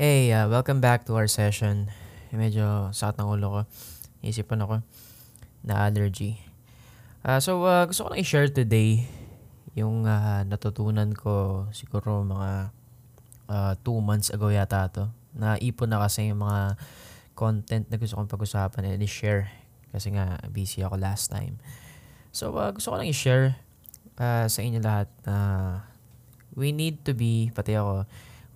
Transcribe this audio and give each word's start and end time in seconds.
Hey, 0.00 0.32
uh, 0.32 0.48
welcome 0.48 0.80
back 0.80 1.04
to 1.04 1.20
our 1.20 1.28
session. 1.28 1.92
Medyo 2.32 2.88
sakit 2.88 3.20
ng 3.20 3.36
ulo 3.36 3.46
ko. 3.52 3.60
Isipan 4.24 4.64
ako 4.64 4.80
na 5.60 5.76
allergy. 5.76 6.40
Uh, 7.20 7.36
so, 7.36 7.60
uh, 7.68 7.84
gusto 7.84 8.08
ko 8.08 8.16
lang 8.16 8.24
i-share 8.24 8.48
today 8.48 9.04
yung 9.76 10.08
uh, 10.08 10.40
natutunan 10.48 11.12
ko 11.12 11.68
siguro 11.76 12.24
mga 12.24 12.72
uh, 13.52 13.76
two 13.84 14.00
months 14.00 14.32
ago 14.32 14.48
yata 14.48 14.88
to. 14.88 15.04
Naipon 15.36 15.92
na 15.92 16.00
kasi 16.00 16.32
yung 16.32 16.40
mga 16.48 16.80
content 17.36 17.84
na 17.92 18.00
gusto 18.00 18.16
kong 18.16 18.32
pag-usapan 18.32 18.96
and 18.96 19.04
i-share 19.04 19.52
kasi 19.92 20.16
nga 20.16 20.40
busy 20.48 20.80
ako 20.80 20.96
last 20.96 21.28
time. 21.28 21.60
So, 22.32 22.56
uh, 22.56 22.72
gusto 22.72 22.96
ko 22.96 23.04
lang 23.04 23.12
i-share 23.12 23.52
uh, 24.16 24.48
sa 24.48 24.64
inyo 24.64 24.80
lahat 24.80 25.12
na 25.28 25.36
uh, 25.36 25.72
we 26.56 26.72
need 26.72 27.04
to 27.04 27.12
be, 27.12 27.52
pati 27.52 27.76
ako, 27.76 28.08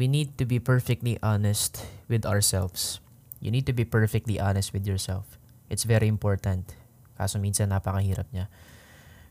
we 0.00 0.08
need 0.08 0.32
to 0.40 0.48
be 0.48 0.56
perfectly 0.56 1.20
honest 1.20 1.84
with 2.08 2.24
ourselves. 2.24 3.04
You 3.44 3.52
need 3.52 3.68
to 3.68 3.76
be 3.76 3.84
perfectly 3.84 4.40
honest 4.40 4.72
with 4.72 4.88
yourself. 4.88 5.36
It's 5.68 5.84
very 5.84 6.08
important. 6.08 6.72
Kaso 7.20 7.36
minsan 7.36 7.68
napakahirap 7.68 8.24
niya. 8.32 8.48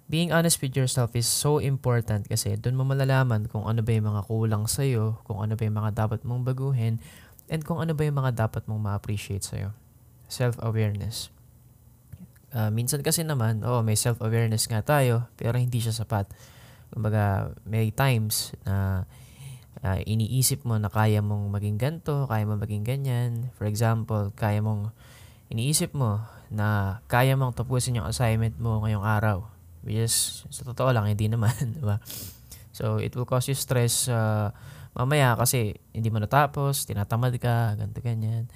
Being 0.05 0.29
honest 0.29 0.61
with 0.61 0.77
yourself 0.77 1.17
is 1.17 1.25
so 1.25 1.57
important 1.57 2.29
kasi 2.29 2.53
doon 2.53 2.77
mo 2.77 2.85
malalaman 2.85 3.49
kung 3.49 3.65
ano 3.65 3.81
ba 3.81 3.97
yung 3.97 4.13
mga 4.13 4.21
kulang 4.29 4.69
sa'yo, 4.69 5.17
kung 5.25 5.41
ano 5.41 5.57
ba 5.57 5.65
yung 5.65 5.77
mga 5.81 6.05
dapat 6.05 6.21
mong 6.21 6.45
baguhin, 6.45 7.01
and 7.49 7.65
kung 7.65 7.81
ano 7.81 7.97
ba 7.97 8.05
yung 8.05 8.21
mga 8.21 8.45
dapat 8.45 8.69
mong 8.69 8.81
ma-appreciate 8.93 9.41
sa'yo. 9.41 9.73
Self-awareness. 10.29 11.33
Uh, 12.53 12.69
minsan 12.73 13.01
kasi 13.01 13.25
naman, 13.25 13.65
oh, 13.65 13.81
may 13.81 13.97
self-awareness 13.97 14.69
nga 14.69 14.85
tayo, 14.85 15.29
pero 15.33 15.57
hindi 15.57 15.81
siya 15.81 15.93
sapat. 15.93 16.29
Kumbaga, 16.89 17.53
may 17.65 17.93
times 17.93 18.53
na 18.65 19.05
uh, 19.05 19.28
iniisip 20.05 20.67
mo 20.67 20.75
na 20.75 20.91
kaya 20.91 21.23
mong 21.23 21.55
maging 21.55 21.77
ganto, 21.79 22.27
kaya 22.27 22.43
mong 22.43 22.61
maging 22.63 22.83
ganyan. 22.83 23.31
For 23.55 23.63
example, 23.63 24.35
kaya 24.35 24.59
mong 24.59 24.91
iniisip 25.49 25.95
mo 25.95 26.21
na 26.51 26.99
kaya 27.07 27.37
mong 27.39 27.55
tapusin 27.55 27.97
yung 27.97 28.09
assignment 28.09 28.57
mo 28.59 28.83
ngayong 28.83 29.05
araw. 29.05 29.47
Which 29.85 29.95
is, 29.95 30.43
sa 30.51 30.67
totoo 30.67 30.91
lang, 30.91 31.07
hindi 31.07 31.31
naman, 31.31 31.55
di 31.77 31.83
ba? 31.83 32.03
So, 32.75 32.99
it 32.99 33.15
will 33.15 33.27
cause 33.27 33.47
you 33.47 33.55
stress 33.55 34.11
uh, 34.11 34.51
mamaya 34.95 35.35
kasi 35.39 35.79
hindi 35.95 36.11
mo 36.11 36.19
natapos, 36.19 36.83
tinatamad 36.83 37.35
ka, 37.39 37.79
ganto 37.79 37.99
ganyan. 38.03 38.51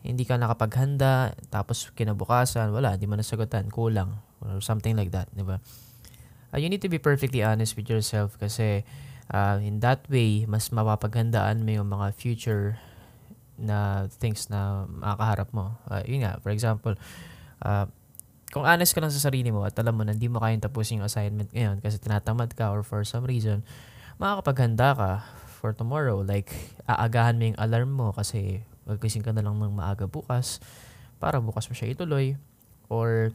Hindi 0.00 0.24
ka 0.24 0.40
nakapaghanda, 0.40 1.36
tapos 1.52 1.92
kinabukasan, 1.92 2.72
wala, 2.72 2.96
hindi 2.96 3.08
mo 3.08 3.16
nasagutan, 3.16 3.68
kulang, 3.68 4.20
or 4.40 4.60
something 4.64 4.96
like 4.96 5.12
that, 5.12 5.28
di 5.32 5.44
ba? 5.44 5.60
Uh, 6.50 6.58
you 6.58 6.68
need 6.68 6.80
to 6.80 6.88
be 6.88 6.98
perfectly 6.98 7.44
honest 7.44 7.76
with 7.76 7.86
yourself 7.86 8.34
kasi 8.40 8.82
uh, 9.30 9.58
in 9.62 9.78
that 9.80 10.04
way, 10.10 10.44
mas 10.44 10.68
mapapaghandaan 10.74 11.62
mo 11.62 11.70
yung 11.70 11.88
mga 11.88 12.12
future 12.14 12.76
na 13.60 14.08
things 14.08 14.48
na 14.48 14.88
makakaharap 14.88 15.48
mo. 15.52 15.76
Uh, 15.86 16.02
yun 16.08 16.24
nga, 16.26 16.40
for 16.40 16.50
example, 16.50 16.94
uh, 17.62 17.86
kung 18.50 18.66
honest 18.66 18.96
ka 18.96 18.98
lang 18.98 19.14
sa 19.14 19.22
sarili 19.22 19.54
mo 19.54 19.62
at 19.62 19.78
alam 19.78 19.94
mo 19.94 20.02
na 20.02 20.10
hindi 20.10 20.26
mo 20.26 20.42
kayang 20.42 20.64
tapusin 20.64 20.98
yung 20.98 21.06
assignment 21.06 21.54
ngayon 21.54 21.78
kasi 21.78 22.02
tinatamad 22.02 22.50
ka 22.58 22.74
or 22.74 22.82
for 22.82 23.06
some 23.06 23.22
reason, 23.22 23.62
makakapaghanda 24.18 24.90
ka 24.96 25.10
for 25.60 25.70
tomorrow. 25.70 26.24
Like, 26.24 26.50
aagahan 26.88 27.38
mo 27.38 27.52
yung 27.52 27.60
alarm 27.60 27.90
mo 27.94 28.08
kasi 28.10 28.66
magising 28.88 29.22
ka 29.22 29.30
na 29.30 29.44
lang 29.44 29.60
ng 29.60 29.76
maaga 29.76 30.10
bukas 30.10 30.58
para 31.22 31.38
bukas 31.38 31.68
mo 31.70 31.76
siya 31.78 31.94
ituloy. 31.94 32.34
Or, 32.90 33.30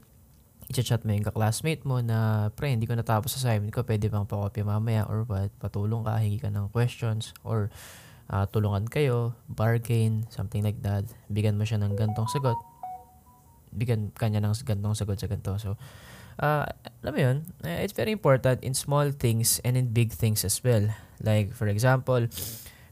i-chat 0.69 1.05
mo 1.05 1.13
yung 1.13 1.25
classmate 1.29 1.85
mo 1.85 2.01
na, 2.01 2.49
pre, 2.53 2.73
hindi 2.73 2.89
ko 2.89 2.97
natapos 2.97 3.37
sa 3.37 3.39
assignment 3.45 3.69
ko, 3.69 3.85
pwede 3.85 4.09
bang 4.09 4.25
pakopya 4.25 4.65
mamaya 4.65 5.05
or 5.05 5.25
what, 5.29 5.53
patulong 5.61 6.01
ka, 6.01 6.17
hingi 6.17 6.41
ka 6.41 6.49
ng 6.49 6.73
questions, 6.73 7.37
or 7.45 7.69
uh, 8.33 8.49
tulungan 8.49 8.89
kayo, 8.89 9.37
bargain, 9.45 10.25
something 10.33 10.65
like 10.65 10.81
that. 10.81 11.05
Bigyan 11.29 11.57
mo 11.57 11.63
siya 11.67 11.77
ng 11.81 11.93
gantong 11.93 12.25
sagot. 12.33 12.57
Bigyan 13.75 14.09
kanya 14.17 14.41
ng 14.41 14.57
gantong 14.65 14.97
sagot 14.97 15.21
sa 15.21 15.29
ganto. 15.29 15.53
So, 15.61 15.77
uh, 16.41 16.65
alam 17.05 17.13
mo 17.13 17.19
yun, 17.21 17.37
uh, 17.61 17.79
it's 17.85 17.93
very 17.93 18.09
important 18.09 18.65
in 18.65 18.73
small 18.73 19.13
things 19.13 19.61
and 19.61 19.77
in 19.77 19.93
big 19.93 20.09
things 20.09 20.41
as 20.41 20.57
well. 20.65 20.89
Like, 21.21 21.53
for 21.53 21.69
example, 21.69 22.25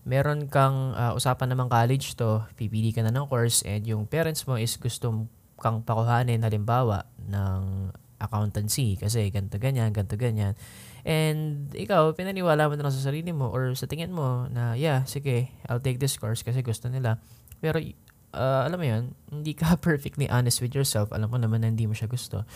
meron 0.06 0.52
kang 0.52 0.94
uh, 0.94 1.16
usapan 1.16 1.50
namang 1.50 1.72
college 1.72 2.14
to, 2.20 2.44
pipili 2.60 2.94
ka 2.94 3.02
na 3.02 3.10
ng 3.10 3.26
course 3.26 3.64
and 3.66 3.88
yung 3.88 4.06
parents 4.06 4.46
mo 4.46 4.60
is 4.60 4.76
gusto 4.76 5.26
kang 5.64 5.80
pakuhanin 5.80 6.44
halimbawa 6.44 7.08
ng 7.30 7.92
accountancy 8.24 8.96
kasi 8.96 9.28
ganto 9.30 9.60
ganyan, 9.60 9.92
ganto 9.92 10.16
ganyan. 10.16 10.56
And 11.04 11.68
ikaw, 11.76 12.16
pinaniwala 12.16 12.72
mo 12.72 12.80
na 12.80 12.88
lang 12.88 12.96
sa 12.96 13.12
sarili 13.12 13.36
mo 13.36 13.52
or 13.52 13.76
sa 13.76 13.92
tingin 13.92 14.16
mo 14.16 14.48
na, 14.48 14.72
yeah, 14.80 15.04
sige, 15.04 15.52
I'll 15.68 15.84
take 15.84 16.00
this 16.00 16.16
course 16.16 16.40
kasi 16.48 16.64
gusto 16.64 16.88
nila. 16.88 17.20
Pero, 17.60 17.84
uh, 18.32 18.62
alam 18.64 18.80
mo 18.80 18.88
yun, 18.88 19.04
hindi 19.36 19.52
ka 19.52 19.76
perfectly 19.76 20.32
honest 20.32 20.64
with 20.64 20.72
yourself. 20.72 21.12
Alam 21.12 21.36
mo 21.36 21.38
naman 21.38 21.68
na 21.68 21.68
hindi 21.68 21.84
mo 21.84 21.92
siya 21.92 22.08
gusto. 22.08 22.48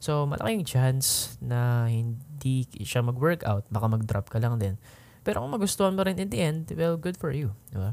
So, 0.00 0.24
malaking 0.24 0.64
chance 0.64 1.36
na 1.44 1.84
hindi 1.92 2.64
siya 2.80 3.04
mag-workout. 3.04 3.68
Baka 3.68 3.86
mag-drop 3.86 4.32
ka 4.32 4.40
lang 4.40 4.56
din. 4.56 4.80
Pero 5.20 5.44
kung 5.44 5.52
magustuhan 5.52 5.92
mo 5.92 6.00
rin 6.00 6.16
in 6.16 6.32
the 6.32 6.40
end, 6.40 6.72
well, 6.72 6.96
good 6.96 7.20
for 7.20 7.28
you. 7.28 7.52
Diba? 7.68 7.92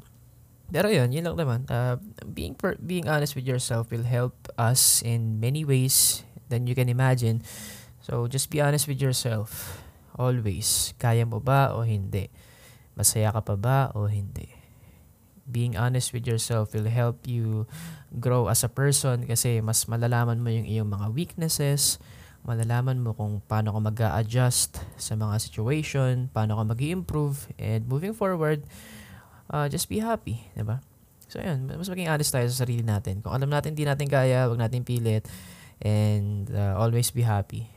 Pero 0.67 0.91
yun, 0.91 1.16
yun 1.16 1.23
lang 1.23 1.38
naman. 1.39 1.63
Uh, 1.72 1.95
being 2.28 2.51
per- 2.51 2.79
being 2.83 3.07
honest 3.07 3.39
with 3.39 3.47
yourself 3.47 3.88
will 3.88 4.03
help 4.03 4.35
us 4.59 5.00
in 5.00 5.39
many 5.39 5.63
ways 5.63 6.28
than 6.51 6.67
you 6.67 6.75
can 6.75 6.91
imagine. 6.91 7.39
So, 8.03 8.28
just 8.28 8.51
be 8.51 8.59
honest 8.59 8.88
with 8.88 9.00
yourself. 9.00 9.79
Always. 10.16 10.95
Kaya 11.00 11.23
mo 11.23 11.39
ba 11.39 11.72
o 11.72 11.88
hindi? 11.88 12.28
Masaya 12.97 13.31
ka 13.31 13.44
pa 13.44 13.55
ba 13.55 13.79
o 13.95 14.09
hindi? 14.09 14.50
Being 15.47 15.79
honest 15.79 16.11
with 16.11 16.28
yourself 16.28 16.75
will 16.75 16.91
help 16.91 17.23
you 17.23 17.63
grow 18.19 18.51
as 18.51 18.66
a 18.67 18.72
person 18.72 19.23
kasi 19.23 19.63
mas 19.63 19.88
malalaman 19.88 20.44
mo 20.44 20.51
yung 20.51 20.67
iyong 20.67 20.89
mga 20.91 21.07
weaknesses, 21.16 22.01
malalaman 22.44 22.99
mo 22.99 23.16
kung 23.16 23.39
paano 23.47 23.72
ka 23.72 23.79
mag 23.79 23.99
adjust 24.19 24.84
sa 24.99 25.16
mga 25.16 25.39
situation, 25.39 26.28
paano 26.35 26.59
ka 26.59 26.63
mag 26.63 26.81
improve 26.84 27.47
and 27.55 27.88
moving 27.88 28.11
forward, 28.11 28.63
uh, 29.52 29.68
just 29.68 29.88
be 29.88 30.00
happy, 30.00 30.44
di 30.56 30.63
ba? 30.63 30.80
So, 31.28 31.44
yun, 31.44 31.68
mas 31.68 31.91
maging 31.91 32.08
honest 32.08 32.31
tayo 32.31 32.47
sa 32.47 32.63
sarili 32.63 32.88
natin. 32.88 33.19
Kung 33.19 33.35
alam 33.35 33.52
natin 33.52 33.75
hindi 33.75 33.84
natin 33.84 34.08
kaya, 34.08 34.47
wag 34.47 34.59
natin 34.59 34.88
pilit, 34.88 35.28
and 35.84 36.47
uh, 36.56 36.80
always 36.80 37.12
be 37.12 37.22
happy. 37.22 37.68